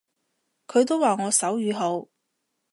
[0.65, 2.09] 佢都話我手語好